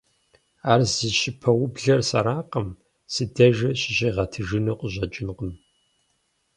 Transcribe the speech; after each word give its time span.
Ар 0.71 0.81
зи 0.93 1.09
щыпэублэр 1.19 2.01
сэракъым, 2.09 2.67
си 3.13 3.23
дежи 3.35 3.69
щыщигъэтыжыну 3.79 4.77
къыщӀэкӀынкъым. 4.79 5.51